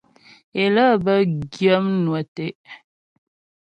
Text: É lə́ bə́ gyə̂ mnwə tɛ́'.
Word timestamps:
É 0.61 0.63
lə́ 0.75 0.89
bə́ 1.03 1.17
gyə̂ 1.53 1.75
mnwə 1.85 2.19
tɛ́'. 2.35 2.53